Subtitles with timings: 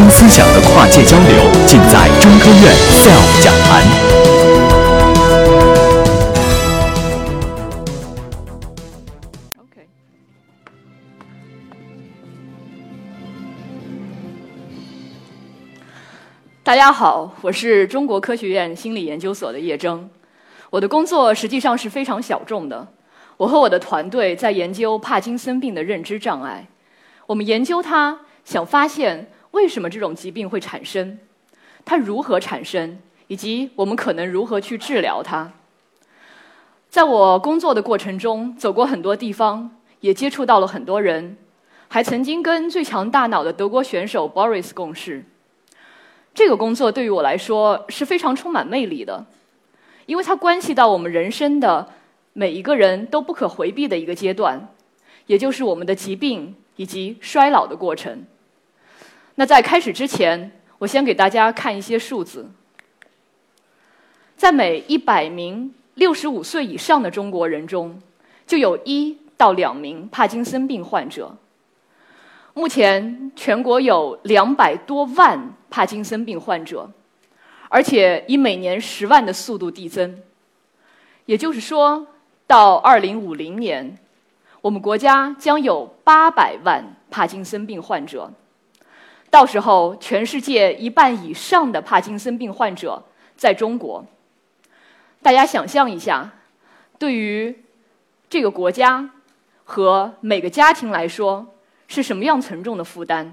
[0.00, 3.82] 明思想的跨界交流，尽在中科院 SELF 讲坛。
[9.58, 9.86] OK。
[16.62, 20.02] 大家好，我是中国科学院心理研究所的叶铮。
[20.70, 22.88] 我的工作实际上是非常小众的。
[23.36, 26.66] 我和我的团队在研究帕金森病的认知障碍。
[27.26, 31.18] 我们研究它，想发现为什么这种疾病会产生，
[31.84, 35.52] 它如何产生，以及我们可能如何去治疗它。
[36.88, 41.36] 在我工作的过程中，走过很多地方，也接触到了很多人，
[41.88, 45.26] 还曾经跟最强大脑的德国选手 Boris 共事。
[46.32, 49.26] 这个工作对于我来说是非常充满魅力的，
[50.06, 51.86] 因为它关系到我们人生的
[52.32, 54.68] 每一个人都不可回避的一个阶段，
[55.26, 58.24] 也就是我们的疾病以及衰老的过程。
[59.40, 62.46] 那在开始之前，我先给大家看一些数字，
[64.36, 67.98] 在每一百名六十五岁以上的中国人中，
[68.46, 71.34] 就有一到两名帕金森病患者。
[72.52, 76.90] 目前全国有两百多万帕金森病患者，
[77.70, 80.18] 而且以每年十万的速度递增。
[81.24, 82.06] 也就是说，
[82.46, 83.96] 到二零五零年，
[84.60, 88.30] 我们国家将有八百万帕金森病患者。
[89.30, 93.02] 到时候，全世界一半以上的帕金森病患者
[93.36, 94.04] 在中国。
[95.22, 96.32] 大家想象一下，
[96.98, 97.62] 对于
[98.28, 99.10] 这个国家
[99.64, 101.54] 和每个家庭来说，
[101.86, 103.32] 是什么样沉重的负担？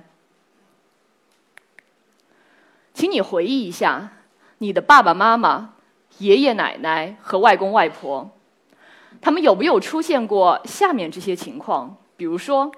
[2.93, 4.11] 请你回忆一下，
[4.59, 5.73] 你的爸爸妈妈、
[6.19, 8.29] 爷爷奶奶和外公外婆，
[9.19, 11.97] 他们有没有出现过下面这些情况？
[12.15, 12.71] 比如说，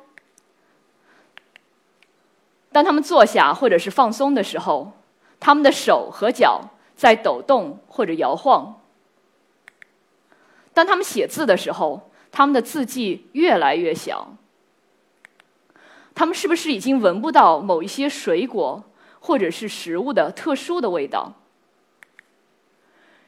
[2.71, 4.91] 当他们坐下或者是放松的时候，
[5.39, 6.61] 他们的手和脚
[6.95, 8.79] 在抖动或者摇晃；
[10.73, 14.35] 当他们写字的时候，他们的字迹越来越小。
[16.13, 18.83] 他们是不是已经闻不到某一些水果
[19.19, 21.33] 或者是食物的特殊的味道？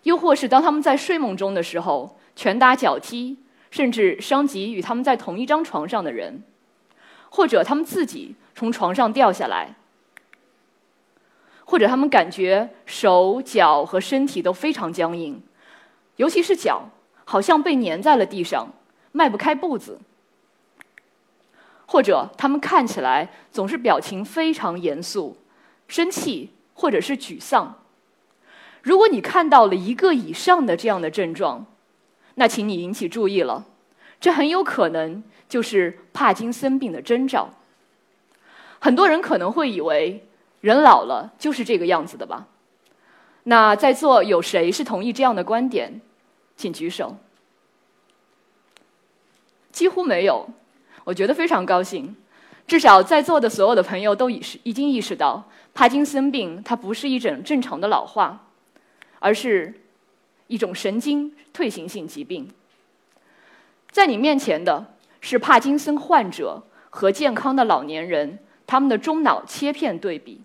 [0.04, 3.38] 又或是当他们在睡梦中的时候，拳打脚踢，
[3.70, 6.44] 甚至伤及与他们在同一张床上的人，
[7.30, 9.76] 或者他们自己从床上掉下来，
[11.66, 15.42] 或者他们感觉手脚和身体都非常僵硬，
[16.18, 16.90] 尤其是脚，
[17.26, 18.74] 好像被粘在了地上，
[19.12, 20.00] 迈不开步子。
[21.86, 25.38] 或者他们看起来总是表情非常严肃、
[25.88, 27.84] 生气或者是沮丧。
[28.82, 31.66] 如果你看到了一个以上的这样的症状，
[32.36, 33.66] 那请你引起注意了，
[34.22, 37.50] 这很有可能就是帕金森病的征兆。
[38.82, 40.26] 很多人可能会以为
[40.60, 42.48] 人老了就是这个样子的吧？
[43.44, 46.02] 那在座有谁是同意这样的观点？
[46.58, 47.16] 请举手。
[49.72, 50.50] 几乎没有。
[51.04, 52.16] 我觉得非常高兴，
[52.68, 55.44] 至少在座的所有的朋友都已是已经意识到，
[55.74, 58.48] 帕金森病它不是一种正常的老化，
[59.20, 59.82] 而是
[60.48, 62.50] 一种神经退行性疾病。
[63.90, 68.38] 在你面前的是帕金森患者和健康的老年人
[68.72, 70.40] 他们的中脑切片对比，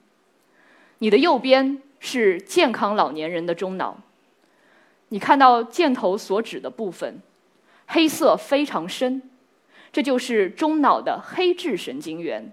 [0.99, 3.97] 你的右边是健康老年人的中脑，
[5.11, 7.23] 你看到箭头所指的部分，
[7.87, 9.23] 黑色非常深。
[9.93, 12.51] 这就是中脑的黑质神经元，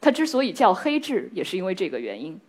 [0.00, 2.40] 它之所以叫黑质，也是因为这个原因。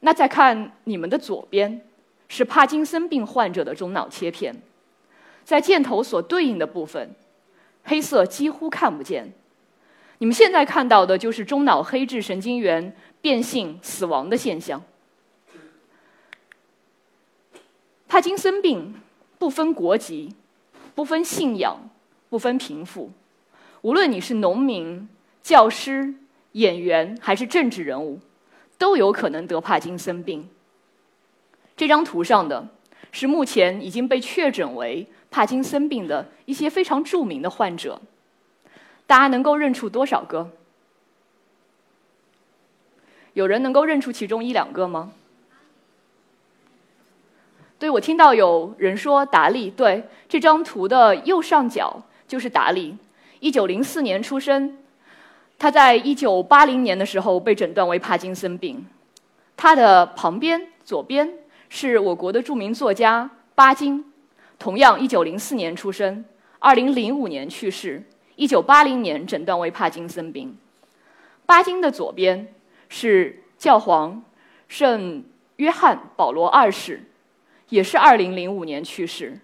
[0.00, 1.82] 那再看你们的左边，
[2.26, 4.60] 是帕金森病患者的中脑切片，
[5.44, 7.14] 在箭头所对应的部分，
[7.84, 9.32] 黑色几乎看不见。
[10.18, 14.82] 你们现在看到的就是中脑黑质神经元变性死亡的现象。
[18.08, 18.94] 帕金森病
[19.38, 20.34] 不分国籍，
[20.94, 21.90] 不分信仰。
[22.30, 23.12] 不分贫富，
[23.82, 25.08] 无论你是农民、
[25.40, 26.12] 教师、
[26.52, 28.18] 演员还是政治人物，
[28.76, 30.48] 都有可能得帕金森病。
[31.76, 32.66] 这张图上的
[33.12, 38.02] 是目前已经被确诊为帕金森病的一些非常著名的患者，
[39.06, 40.50] 大家能够认出多少个？
[43.32, 45.12] 有人能够认出其中一两个吗？
[47.78, 49.70] 对，我听到有人说达利。
[49.70, 52.02] 对，这张图的右上角。
[52.26, 52.96] 就是达利，
[53.38, 54.78] 一九零四年出生，
[55.58, 58.84] 他在一九八零年的时候被诊断为帕金森病。
[59.54, 61.30] 他的旁边左边
[61.68, 64.02] 是我国的著名作家巴金，
[64.58, 66.24] 同样一九零四年出生，
[66.58, 68.02] 二零零五年去世，
[68.36, 70.56] 一九八零年诊断为帕金森病。
[71.46, 72.52] 巴金的左边
[72.88, 74.22] 是教皇
[74.68, 75.24] 圣
[75.56, 77.02] 约翰保罗二世，
[77.68, 79.38] 也是2005年去世，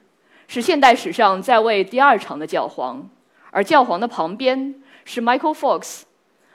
[0.48, 3.08] 是现代史上在位第二长的教皇。
[3.50, 5.80] 而教皇的旁边是 Michael Fox，《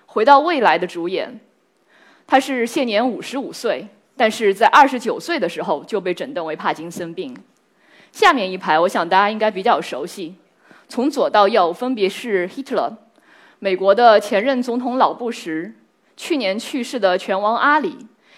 [0.06, 1.40] 回到未来》的主演，
[2.26, 7.36] 他是现年55岁，但是在29岁的时候就被诊断为帕金森病。
[8.12, 10.36] 下面一排，我想大家应该比较熟悉，
[10.88, 12.94] 从左到右分别是 Hitler，
[13.60, 15.74] 美国的前任总统老布什，
[16.16, 17.98] 去年去世的拳王阿里，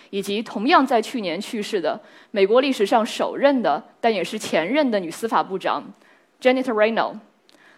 [0.09, 1.99] 以及同样在去年去世的
[2.31, 5.83] 美国历史上首任的但也是前任的女司法部长
[6.41, 7.17] Janet Reno。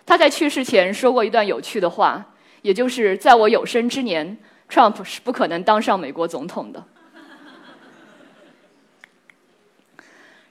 [0.06, 4.38] 她在去世前说过一段有趣的话，也就是在我有生之年
[4.70, 6.84] ，Trump 是不可能当上美国总统的。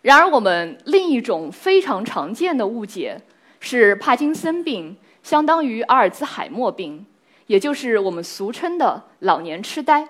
[0.02, 3.20] 然而，我们另一种非常常见的误解
[3.60, 7.06] 是，帕金森病相当于阿尔兹海默病，
[7.46, 10.08] 也就是我们俗称的老年痴呆。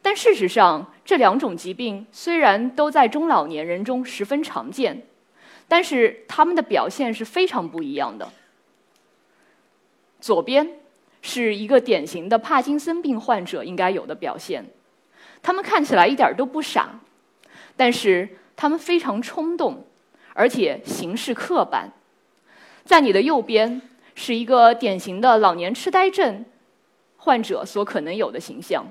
[0.00, 5.02] 但事实上，这两种疾病虽然都在中老年人中十分常见，
[5.66, 8.30] 但是他们的表现是非常不一样的。
[10.20, 10.68] 左边
[11.22, 14.64] 是一个典型的帕金森病患者应该有的表现，
[15.42, 17.00] 他们看起来一点都不傻，
[17.76, 18.38] 但是。
[18.56, 19.84] 他们非常冲动，
[20.32, 21.90] 而且行事刻板。
[22.84, 23.80] 在你的右边
[24.14, 26.44] 是一个典型的老年痴呆症
[27.16, 28.86] 患者所可能有的形象。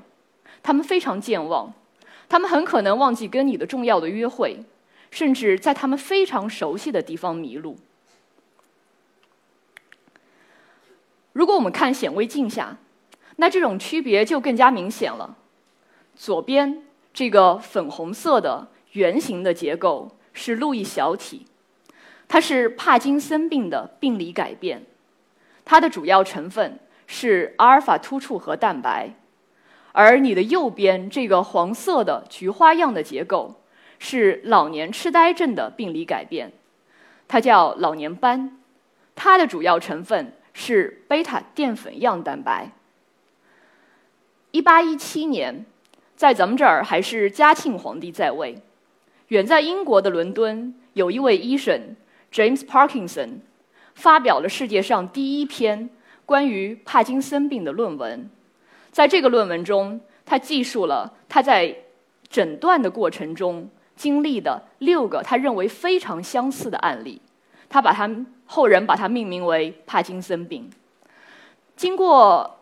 [0.61, 1.73] 他们非常健忘，
[2.27, 4.63] 他们很可能忘记跟你的重要的约会，
[5.11, 7.77] 甚至在他们非常熟悉的地方迷路。
[11.31, 12.77] 如果我们看显微镜下，
[13.37, 15.37] 那这种区别就更加明显了。
[16.15, 18.67] 左边这个粉红色的。
[18.93, 21.47] 圆形的结构是路易小体，
[22.33, 24.83] 它是帕金森病的病理改变，
[25.63, 29.13] 它的主要成分是阿尔法突触核蛋白，
[29.91, 33.61] 而你的右边这个黄色的菊花样的结构
[33.99, 36.51] 是老年痴呆症的病理改变，
[37.27, 38.57] 它叫老年斑，
[39.13, 42.71] 它的主要成分是贝塔淀粉样蛋白。
[44.49, 45.67] 一八一七年，
[46.15, 48.57] 在咱们这儿还是嘉庆皇帝在位。
[49.27, 51.95] 远在英国的伦敦，有一位医生
[52.33, 53.41] James Parkinson，
[53.93, 55.87] 发表了世界上第一篇
[56.25, 58.27] 关于帕金森病的论文。
[58.91, 61.75] 在这个论文中，他记述了他在
[62.27, 67.21] 诊断的过程中经历的六个他认为非常相似的案例。
[67.69, 68.09] 他把他
[68.45, 70.69] 后人把它命名为帕金森病。
[71.75, 72.59] 经过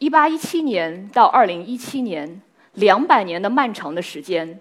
[0.00, 2.40] 1817年到2017年
[2.74, 4.60] 两百年的漫长的时间。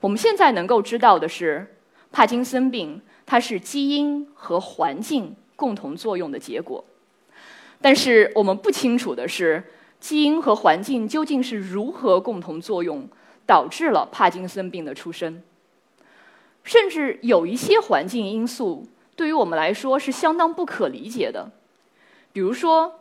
[0.00, 1.74] 我们现在能够知道的是，
[2.10, 3.00] 帕金森病
[3.30, 6.82] 它是基因和环境共同作用的结果。
[7.78, 9.62] 但是我们不清楚的是，
[10.00, 13.06] 基因和环境究竟是如何共同作用，
[13.44, 15.42] 导致了帕金森病的出生。
[16.64, 21.50] 甚至有一些环境因素对于我们来说是相当不可理解的。
[22.32, 23.00] 比如说，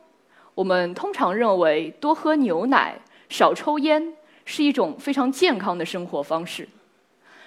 [0.55, 2.99] 我们通常认为多喝牛奶、
[3.29, 4.13] 少抽烟
[4.43, 6.67] 是一种非常健康的生活方式。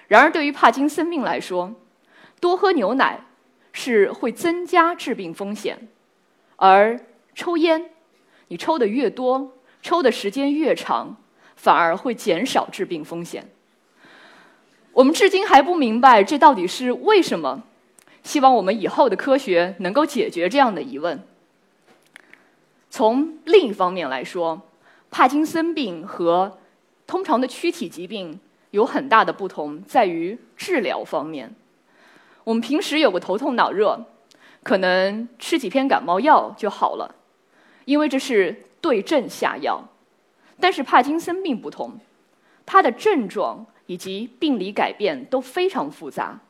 [0.08, 1.72] 然而，对于帕金森病来说，
[2.40, 3.20] 多喝牛奶
[3.72, 5.86] 是会增加致病风险，
[6.56, 6.98] 而
[7.34, 7.90] 抽烟，
[8.48, 11.16] 你抽的越多，抽的时间越长，
[11.54, 13.48] 反而会减少致病风险。
[14.92, 17.62] 我们至今还不明白这到底是为什么。
[18.22, 21.22] 希望我们以后的科学能够解决这样的疑问。
[22.90, 24.60] 从另一方面来说，
[25.10, 26.58] 帕金森病和
[27.06, 28.40] 通常的躯体疾病。
[28.72, 31.52] 有很大的不同，在于治疗方面。
[32.44, 34.06] 我们平时有个头痛脑热，
[34.62, 37.14] 可能吃几片感冒药就好了，
[37.84, 39.82] 因为这是对症下药。
[40.58, 41.98] 但是帕金森病不同，
[42.66, 46.40] 它的症状以及病理改变都非常复杂。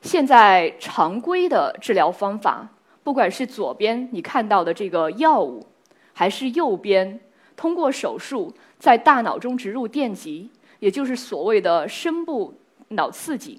[0.00, 2.68] 现在常规的治疗方法，
[3.02, 5.66] 不管是左边你看到的这个药物，
[6.12, 7.20] 还是右边
[7.56, 10.50] 通过手术在大脑中植入电极。
[10.80, 12.52] 也就是所谓的深部
[12.88, 13.58] 脑刺激，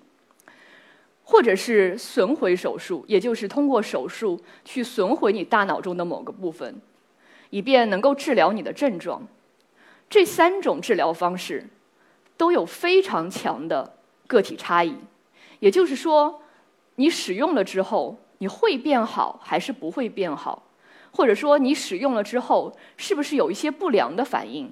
[1.27, 6.79] 或者是损毁手术，也就是通过手术去损毁你大脑中的某个部分，
[7.49, 9.27] 以便能够治疗你的症状。
[10.07, 11.67] 这三种治疗方式
[12.37, 14.95] 都有非常强的个体差异。
[15.59, 16.41] 也就是说，
[16.95, 20.61] 你使用了之后，你会变好还是不会变好？
[21.11, 24.71] 或者说，你使用了之后，是不是有一些不良的反应？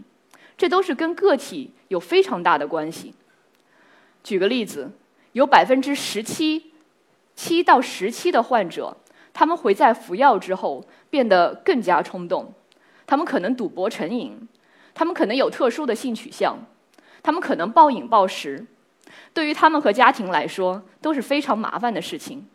[0.56, 3.16] 这都是跟个体有非常大的关系。
[4.24, 4.92] 举个例子，
[5.34, 6.72] 有百分之十七、
[7.36, 8.96] 七到十七的患者，
[9.34, 12.54] 他们会在服药之后变得更加冲动，
[13.06, 14.48] 他们可能赌博成瘾，
[14.94, 16.58] 他们可能有特殊的性取向，
[17.22, 18.66] 他们可能暴饮暴食，
[19.34, 22.48] 对于他们和家庭来说都是非常麻烦的事情。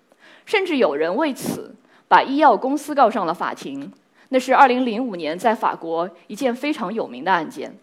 [0.47, 1.75] 甚至有人为此
[2.07, 3.93] 把医药公司告上了法庭，
[4.31, 7.77] 那是二零零五年在法国一件非常有名的案件。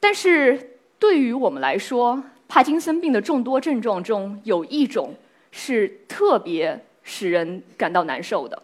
[0.00, 5.14] 但是对于我们来说，帕金森病的众多症状中有一种
[5.52, 8.60] 是特别使人感到难受的，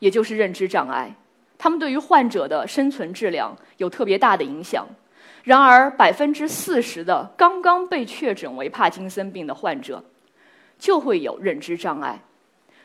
[0.00, 1.14] 也就是认知障碍。
[1.56, 4.84] 他们对于患者的生存质量有特别大的影响。
[5.44, 10.04] 然而，百分之四十的刚刚被确诊为帕金森病的患者
[10.78, 12.20] 就会有认知障碍，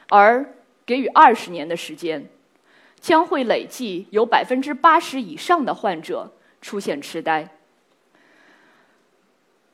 [0.09, 0.53] 而
[0.85, 2.27] 给予二十年的时间，
[2.99, 7.47] 将会累计有百分之八十以上的患者出现痴呆。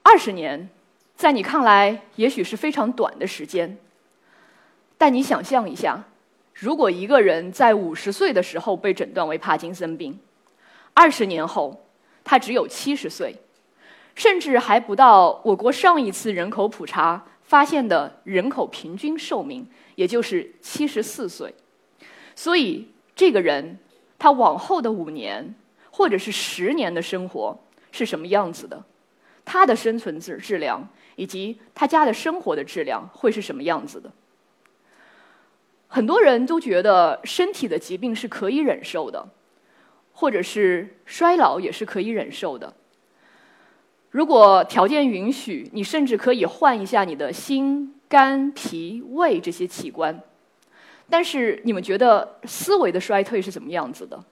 [0.06, 0.70] 二十年，
[1.16, 3.78] 在你看来也许是非常短的时间，
[4.98, 6.04] 但你想象一下，
[6.54, 10.20] 如果一个人在五十岁的时候被诊断为帕金森病，
[10.94, 11.86] 二十年后
[12.24, 13.36] 他只有七十岁，
[14.14, 21.56] 甚至还不到我国上一次人口普查发现的人口平均寿命，也就是七十四岁。
[22.36, 23.80] 所以，这个人
[24.20, 25.56] 他往后的五年
[25.90, 27.58] 或者是十年的生活
[27.92, 28.84] 是什么样子的？
[29.46, 34.12] 他的生存质质量以及他家的生活的质量会是什么样子的？
[35.88, 39.28] 很多人都觉得身体的疾病是可以忍受的，
[40.12, 42.74] 或者是衰老也是可以忍受的。
[44.10, 50.20] 如果条件允许，你甚至可以换一下你的心、肝、脾、胃这些器官。
[51.10, 54.24] 但是你们觉得思维的衰退是怎么样子的？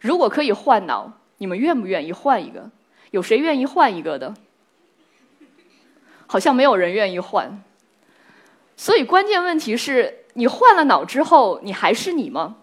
[0.00, 2.70] 如果可以换脑，你们愿不愿意换一个？
[3.12, 4.34] 有谁愿意换一个的？
[6.26, 7.62] 好像没有人愿意换，
[8.76, 12.56] 所以关键问题是你换了脑之后，你还是你吗？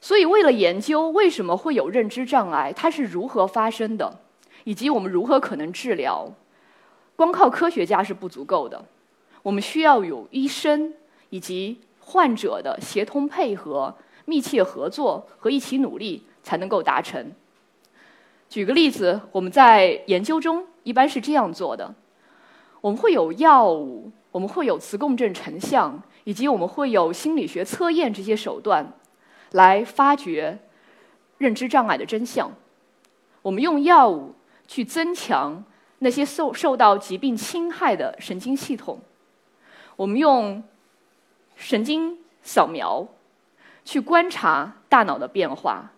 [0.00, 4.20] 所以为了研究为什么会有认知障碍，它是如何发生的，
[4.64, 6.30] 以及我们如何可能治疗，
[7.16, 8.84] 光靠科学家是不足够的，
[9.42, 10.92] 我们需要有医生
[11.30, 13.94] 以及患者的协同配合、
[14.26, 17.32] 密切合作和一起努力才能够达成。
[18.50, 21.92] 举个例子，我们在研究中一般是这样做的：
[22.80, 28.92] 我们会有药物，我们会有磁共振成像，以及我们会有心理学测验这些手段，
[29.52, 30.58] 来发掘
[31.38, 32.52] 认知障碍的真相。
[33.42, 34.34] 我们用药物
[34.68, 35.64] 去增强
[35.98, 39.00] 那些受受到疾病侵害的神经系统，
[39.96, 40.62] 我们用
[41.56, 43.08] 神经扫描
[43.84, 45.92] 去观察大脑的变化，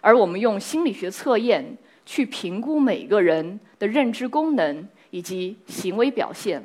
[0.00, 1.78] 而我们用心理学测验。
[2.06, 6.62] 去评估每个人的认知功能以及行为表现。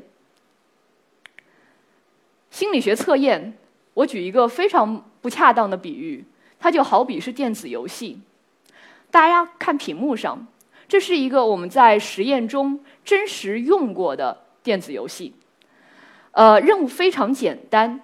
[2.49, 3.53] 心理学测验，
[3.93, 6.25] 我举一个非常不恰当的比喻，
[6.59, 8.19] 它就好比是电子游戏。
[9.11, 10.47] 大家看屏幕上，
[10.87, 15.33] 这是一个我们在实验中真实用过的电子游戏。
[16.31, 18.01] 呃，任务非常简单，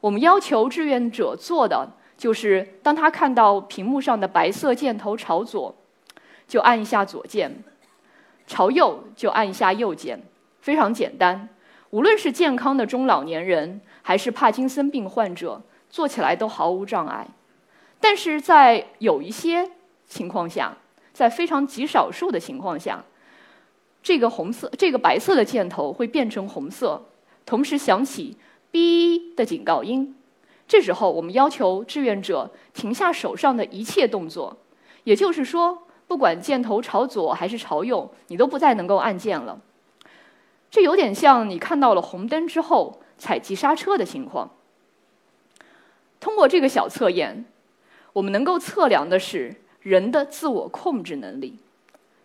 [0.00, 5.74] 我们要求志愿者做的就是，当他看到屏幕上的白色箭头朝左。
[6.48, 7.62] 就按一下左键，
[8.46, 10.18] 朝右就按一下右键，
[10.62, 11.50] 非常简单。
[11.90, 17.28] 无论是健康的中老年人，还是帕金森病患者，做起来都毫无障碍。
[18.00, 19.70] 但是在有一些
[20.06, 20.76] 情况下，
[21.12, 23.04] 在非常极少数的情况下，
[24.02, 27.04] 这个红色、这个白色的箭头会变成红色，
[27.44, 28.36] 同时响起
[28.72, 30.16] “哔”的警告音。
[30.66, 34.56] 这时候，我们要求志愿者停下手上的一切动作，
[35.04, 35.82] 也就是说。
[36.08, 39.60] 不管箭头朝左还是朝右，你都不再能够按键了。
[40.70, 44.50] 这有点像你看到了红灯之后踩急刹车的情况。
[46.18, 47.44] 通过这个小测验，
[48.14, 51.58] 我们能够测量的是人的自我控制能力。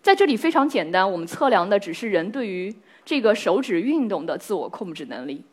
[0.01, 2.73] 在这里非常简单，我们测量的只是人对于
[3.05, 5.43] 这个手指运动的自我控制能力。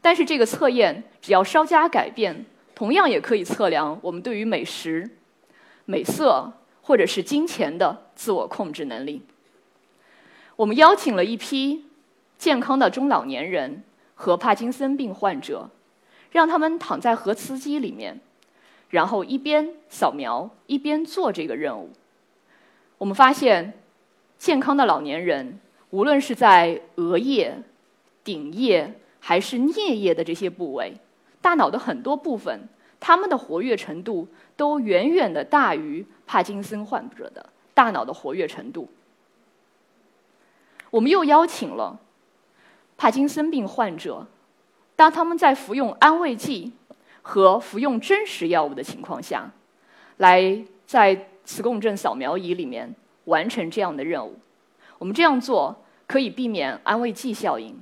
[0.00, 2.44] 但是这个测验只要稍加改变，
[2.74, 5.08] 同样也可以测量我们对于美食、
[5.84, 6.52] 美色。
[6.88, 9.20] 或者是金钱的自我控制能力。
[10.56, 11.84] 我们邀请了一批
[12.38, 13.82] 健康的中老年人
[14.14, 15.68] 和帕金森病患者，
[16.32, 18.18] 让他们躺在核磁机里面，
[18.88, 21.90] 然后一边扫描一边做这个任务。
[22.96, 23.74] 我们发现，
[24.38, 27.62] 健康的老年人无论是在额叶、
[28.24, 30.94] 顶叶还是颞叶的这些部位，
[31.42, 32.66] 大脑的很多部分，
[33.00, 36.06] 他们的活跃程度都远远的大于。
[36.30, 38.86] 帕金森患者的大脑的活跃程度，
[40.90, 41.98] 我们又邀请了
[42.98, 44.26] 帕金森病患者，
[44.94, 46.70] 当他们在服用安慰剂
[47.22, 49.50] 和服用真实药物的情况下，
[50.18, 54.38] 来在磁共振扫描仪里面完成这样的任务。
[54.98, 57.74] 我们这样做可以避免安慰剂效应，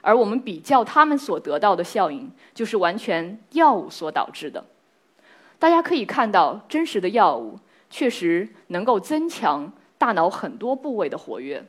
[0.00, 4.64] 而我们比较他们所得到的效应，就是完全药物所导致的。
[5.58, 7.58] 大家可以看到，真实的药物
[7.90, 11.64] 确实能够增强大脑很多部位的活跃。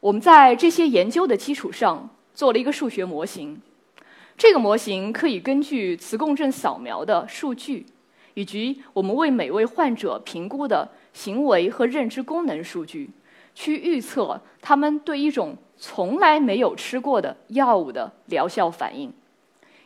[0.00, 3.60] 我们在这些研究的基础上做了一个数学模型，
[4.36, 7.86] 这个模型可以根据磁共振扫描的数据，
[8.34, 13.10] 以及我们为每位患者评估的行为和认知功能数据，
[13.60, 19.12] 去预测他们对一种从来没有吃过的药物的疗效反应。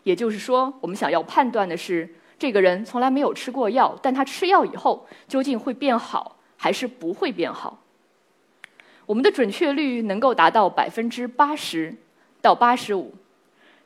[0.04, 7.80] 也就是说，我们想要判断的是，这个人从来没有吃过药，但他吃药以后究竟会变好还是不会变好？
[9.06, 11.96] 我们的准确率能够达到百分之八十
[12.40, 13.12] 到八十五，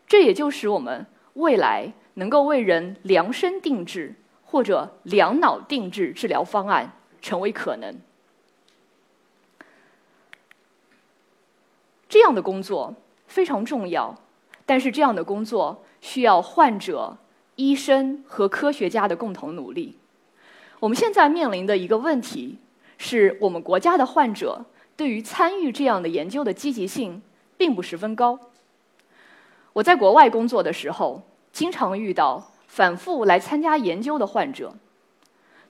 [0.06, 4.14] 这也就使我们未来能够为人量身定制
[4.44, 6.92] 或者两脑定制治疗方案
[7.22, 7.96] 成为可能。
[12.08, 12.94] 这样的工作
[13.26, 14.14] 非常重要，
[14.64, 17.16] 但是这样的工作需要患者、
[17.56, 19.96] 医生和科学家的共同努力。
[20.80, 22.58] 我们现在面临的一个问题
[22.96, 24.64] 是我们国家的患者。
[24.96, 27.22] 对于参与这样的研究的积极性
[27.56, 28.36] 并不十分高。
[29.74, 31.22] 我在国外工作的时候，
[31.52, 34.74] 经常遇到反复来参加研究的患者。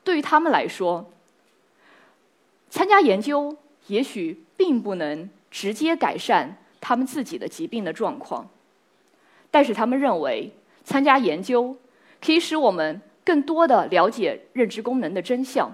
[0.02, 1.10] 对于他们来说，
[2.70, 3.54] 参加研究
[3.88, 8.48] 也许并不能直接改善他们自己的疾病的状况，
[9.50, 10.52] 但是他们认为
[10.84, 11.76] 参加研究
[12.20, 15.72] 可以使我们更多的了解认知功能的真相，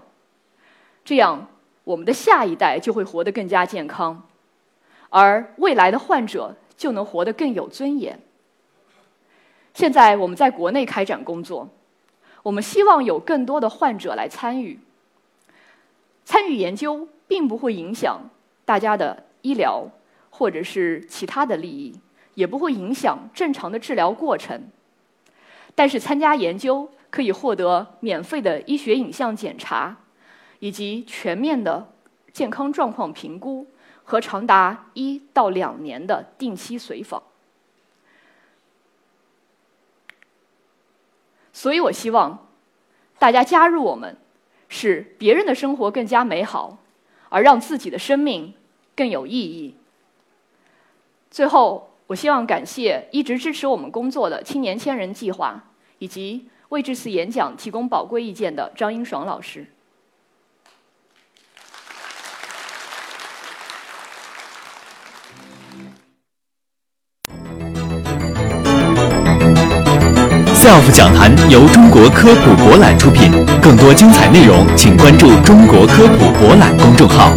[1.05, 1.49] 这样。
[1.85, 4.27] 我们的下一代就会活得更加健康，
[5.11, 8.19] 而未来的患者就能活得更有尊严。
[9.75, 11.69] 现在我们在国内开展工作，
[12.43, 14.81] 我们希望有更多的患者来参与。
[16.25, 18.31] 参与研究并不会影响
[18.65, 19.89] 大家的医疗
[20.29, 21.99] 或者是其他的利益，
[22.35, 24.69] 也不会影响正常的治疗过程。
[25.75, 29.97] 但是参加研究可以获得免费的医学影像检查。
[30.61, 31.93] 以及全面的
[32.33, 33.67] 健康状况评估
[34.03, 37.23] 和长达一到两年的定期随访，
[41.53, 42.49] 所以我希望
[43.19, 44.17] 大家加入我们，
[44.71, 46.79] 使别人的生活更加美好，
[47.29, 48.55] 而让自己的生命
[48.97, 49.75] 更有意义。
[51.31, 55.65] 最后，我希望感谢一直支持我们工作的青年千人计划，
[55.99, 59.67] 以及为这次演讲提供宝贵意见的张英爽老师。
[70.55, 73.31] SELF 讲坛由中国科普博览出品，
[73.61, 77.35] 更多精彩内容，请关注中国科普博览公众号。